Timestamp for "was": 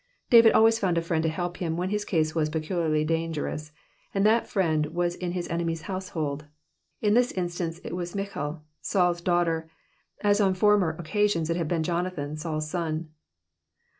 4.87-5.13, 7.95-8.15